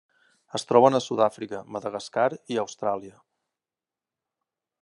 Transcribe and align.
Es 0.59 0.63
troben 0.69 0.97
a 0.99 1.01
Sud-àfrica, 1.07 1.59
Madagascar 1.75 2.25
i 2.55 2.59
Austràlia. 2.65 3.23